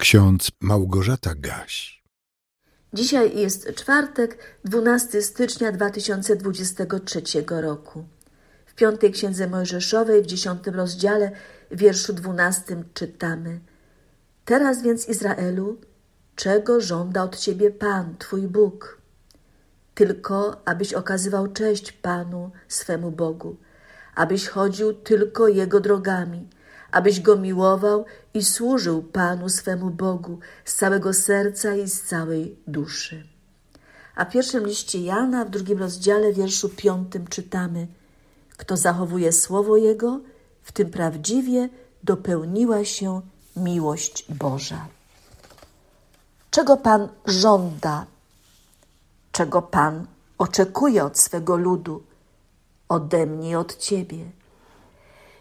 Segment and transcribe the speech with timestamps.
[0.00, 2.02] Ksiądz Małgorzata Gaś.
[2.92, 8.04] Dzisiaj jest czwartek, 12 stycznia 2023 roku.
[8.66, 11.30] W piątej księdze Mojżeszowej w dziesiątym rozdziale,
[11.70, 13.60] wierszu dwunastym czytamy:
[14.44, 15.80] Teraz więc Izraelu,
[16.36, 19.00] czego żąda od ciebie Pan, twój Bóg?
[19.94, 23.56] Tylko abyś okazywał cześć Panu, swemu Bogu,
[24.14, 26.48] abyś chodził tylko Jego drogami
[26.92, 28.04] abyś go miłował
[28.34, 33.26] i służył Panu swemu Bogu z całego serca i z całej duszy.
[34.14, 37.86] A w pierwszym liście Jana, w drugim rozdziale, wierszu piątym czytamy:
[38.56, 40.20] Kto zachowuje słowo Jego,
[40.62, 41.68] w tym prawdziwie
[42.04, 43.20] dopełniła się
[43.56, 44.86] miłość Boża.
[46.50, 48.06] Czego Pan żąda?
[49.32, 50.06] Czego Pan
[50.38, 52.02] oczekuje od swego ludu?
[52.88, 54.24] Ode mnie i od Ciebie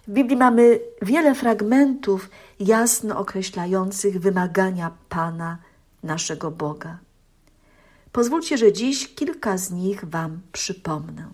[0.08, 5.58] w Biblii mamy wiele fragmentów jasno określających wymagania Pana,
[6.04, 6.98] naszego Boga.
[8.12, 11.30] Pozwólcie, że dziś kilka z nich Wam przypomnę.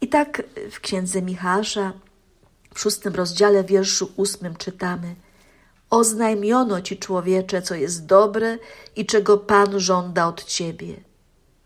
[0.00, 1.92] I tak w księdze Michała,
[2.74, 5.14] w szóstym rozdziale, wierszu ósmym czytamy:
[5.90, 8.58] Oznajmiono ci, człowiecze, co jest dobre
[8.96, 10.94] i czego Pan żąda od ciebie,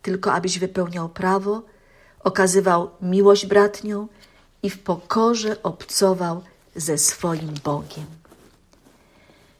[0.01, 1.61] tylko abyś wypełniał prawo,
[2.19, 4.07] okazywał miłość bratnią
[4.67, 6.41] i w pokorze obcował
[6.75, 8.05] ze swoim Bogiem.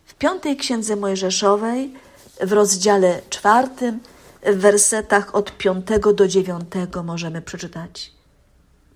[0.05, 1.93] W piątej księdze Mojżeszowej,
[2.41, 3.99] w rozdziale czwartym,
[4.45, 8.11] w wersetach od piątego do dziewiątego możemy przeczytać: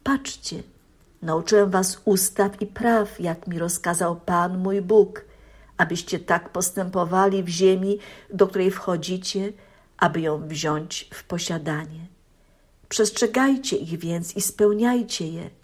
[0.04, 0.64] Patrzcie,
[1.22, 5.26] nauczyłem was ustaw i praw, jak mi rozkazał Pan mój Bóg,
[5.78, 8.00] abyście tak postępowali w ziemi,
[8.34, 9.54] do której wchodzicie,
[9.98, 12.08] aby ją wziąć w posiadanie.
[12.90, 15.61] Przestrzegajcie ich więc i spełniajcie je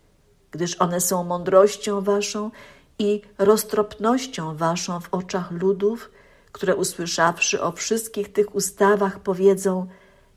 [0.52, 2.52] gdyż one są mądrością waszą
[3.00, 6.12] i roztropnością waszą w oczach ludów,
[6.52, 9.88] które usłyszawszy o wszystkich tych ustawach powiedzą: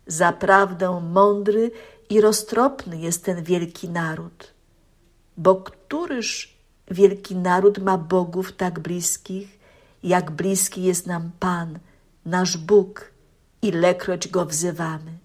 [0.07, 1.71] Zaprawdę mądry
[2.11, 4.55] i roztropny jest ten wielki naród.
[5.37, 6.55] Bo któryż
[6.91, 9.59] wielki naród ma bogów tak bliskich,
[10.03, 11.79] jak bliski jest nam Pan,
[12.27, 13.11] nasz Bóg,
[13.63, 15.20] ilekroć go wzywamy?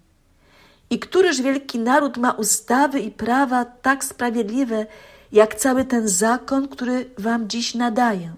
[0.90, 4.86] I któryż wielki naród ma ustawy i prawa tak sprawiedliwe,
[5.32, 8.32] jak cały ten zakon, który wam dziś nadaję?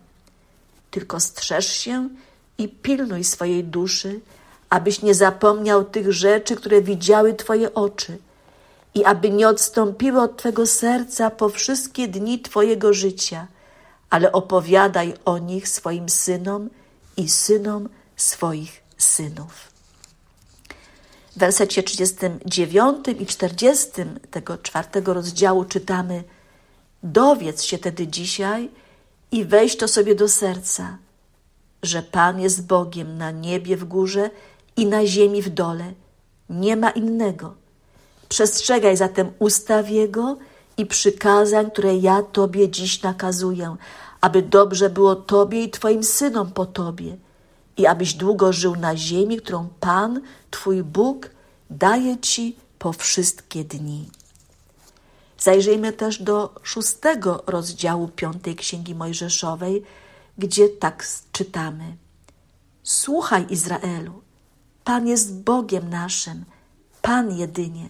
[0.91, 2.09] Tylko strzeż się
[2.59, 4.21] i pilnuj swojej duszy,
[4.71, 8.19] abyś nie zapomniał tych rzeczy, które widziały Twoje oczy,
[8.95, 13.47] i aby nie odstąpiły od Twego serca po wszystkie dni Twojego życia,
[14.11, 16.69] ale opowiadaj o nich swoim synom
[17.17, 19.78] i synom swoich synów
[21.37, 23.89] w wersecie 39 i 40
[24.31, 26.25] tego czwartego rozdziału czytamy:
[27.03, 28.71] Dowiedz się tedy dzisiaj
[29.33, 30.99] i weź to sobie do serca,
[31.83, 34.31] że Pan jest Bogiem na niebie w górze
[34.77, 35.93] i na ziemi w dole.
[36.51, 37.55] Nie ma innego.
[38.29, 40.37] Przestrzegaj zatem ustaw Jego
[40.77, 43.77] i przykazań, które ja Tobie dziś nakazuję,
[44.21, 47.17] aby dobrze było Tobie i Twoim synom po Tobie
[47.79, 51.31] i abyś długo żył na ziemi, którą Pan, Twój Bóg,
[51.71, 54.11] daje Ci po wszystkie dni.
[55.39, 59.83] Zajrzyjmy też do szóstego rozdziału piątej Księgi Mojżeszowej,
[60.39, 61.97] gdzie tak czytamy.
[62.83, 64.23] Słuchaj Izraelu,
[64.85, 66.45] Pan jest Bogiem naszym,
[67.03, 67.89] Pan jedynie.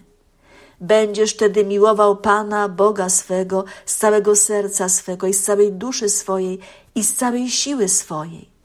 [0.81, 6.59] Będziesz wtedy miłował Pana, Boga swego, z całego serca swego i z całej duszy swojej
[6.95, 8.58] i z całej siły swojej.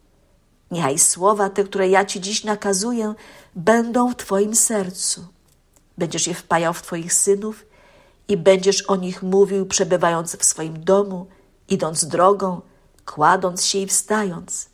[0.73, 3.13] Niechaj słowa te, które ja Ci dziś nakazuję,
[3.55, 5.27] będą w Twoim sercu.
[5.97, 7.65] Będziesz je wpajał w Twoich synów
[8.27, 11.27] i będziesz o nich mówił, przebywając w swoim domu,
[11.69, 12.61] idąc drogą,
[13.05, 14.69] kładąc się i wstając.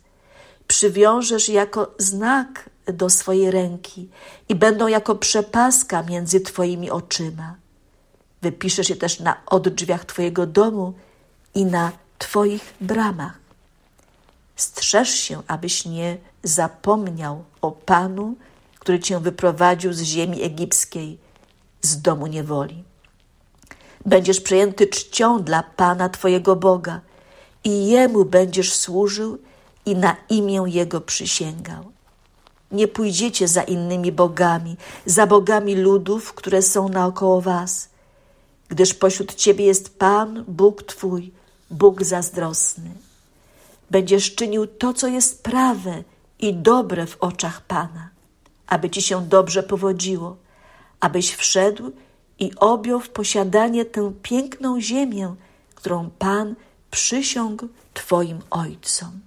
[0.66, 4.08] Przywiążesz jako znak do swojej ręki
[4.48, 7.54] i będą jako przepaska między Twoimi oczyma.
[8.42, 10.92] Wypiszesz je też na oddrzwiach Twojego domu
[11.54, 13.49] i na Twoich bramach.
[14.90, 18.34] Strzeż się, abyś nie zapomniał o Panu,
[18.78, 21.18] który cię wyprowadził z ziemi egipskiej,
[21.82, 22.84] z domu niewoli.
[24.06, 27.00] Będziesz przejęty czcią dla Pana Twojego Boga
[27.64, 29.38] i Jemu będziesz służył
[29.86, 31.92] i na imię Jego przysięgał.
[32.72, 34.76] Nie pójdziecie za innymi bogami,
[35.06, 37.88] za bogami ludów, które są naokoło Was,
[38.68, 41.32] gdyż pośród Ciebie jest Pan, Bóg Twój,
[41.70, 42.90] Bóg zazdrosny
[43.90, 46.04] będziesz czynił to, co jest prawe
[46.38, 48.10] i dobre w oczach Pana,
[48.66, 50.36] aby ci się dobrze powodziło,
[51.00, 51.92] abyś wszedł
[52.38, 55.34] i objął w posiadanie tę piękną ziemię,
[55.74, 56.54] którą Pan
[56.90, 59.20] przysiągł Twoim ojcom.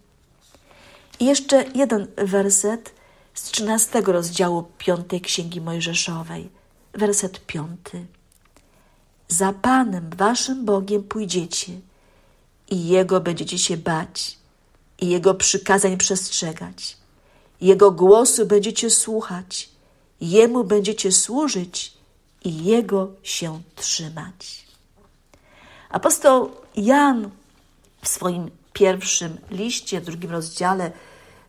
[1.19, 2.93] I jeszcze jeden werset
[3.33, 6.49] z 13 rozdziału 5 Księgi Mojżeszowej,
[6.93, 7.67] werset 5.
[9.27, 11.73] Za Panem, waszym Bogiem pójdziecie
[12.69, 14.42] i Jego będziecie się bać
[15.01, 16.97] i Jego przykazań przestrzegać.
[17.61, 19.69] Jego głosu będziecie słuchać,
[20.21, 21.93] Jemu będziecie służyć
[22.43, 24.65] i Jego się trzymać.
[25.89, 27.29] Apostoł Jan
[28.01, 30.91] w swoim pierwszym liście, w drugim rozdziale,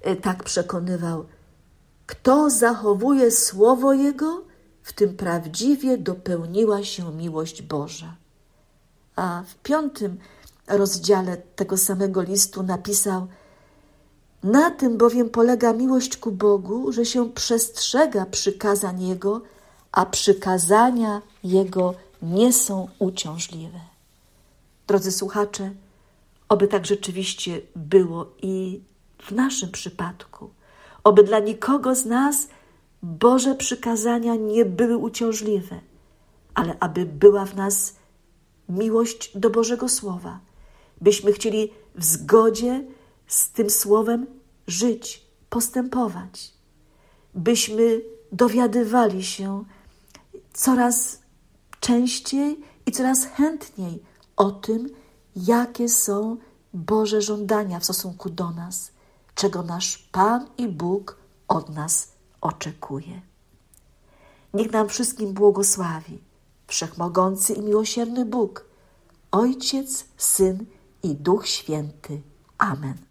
[0.06, 1.26] y, tak przekonywał:
[2.06, 4.42] Kto zachowuje słowo Jego,
[4.82, 8.16] w tym prawdziwie dopełniła się miłość Boża.
[9.16, 10.18] A w piątym
[10.68, 13.26] rozdziale tego samego listu napisał:
[14.42, 19.40] Na tym bowiem polega miłość ku Bogu, że się przestrzega przykazań Jego,
[19.92, 23.80] a przykazania Jego nie są uciążliwe.
[24.86, 25.70] Drodzy słuchacze,
[26.48, 28.80] oby tak rzeczywiście było i
[29.22, 30.50] w naszym przypadku.
[31.04, 32.48] Oby dla nikogo z nas
[33.02, 35.80] Boże przykazania nie były uciążliwe,
[36.54, 37.94] ale aby była w nas
[38.68, 40.40] miłość do Bożego Słowa,
[41.00, 42.84] byśmy chcieli w zgodzie
[43.26, 44.26] z tym Słowem
[44.66, 46.52] żyć, postępować,
[47.34, 48.00] byśmy
[48.32, 49.64] dowiadywali się
[50.52, 51.18] coraz
[51.80, 54.02] częściej i coraz chętniej
[54.36, 54.90] o tym,
[55.36, 56.36] jakie są
[56.74, 58.90] Boże żądania w stosunku do nas,
[59.34, 61.16] czego nasz Pan i Bóg
[61.48, 62.08] od nas
[62.40, 63.20] oczekuje.
[64.54, 66.18] Niech nam wszystkim błogosławi
[66.66, 68.64] Wszechmogący i miłosierny Bóg,
[69.30, 70.66] Ojciec, Syn
[71.04, 72.22] i Duch Święty.
[72.58, 73.04] Amen.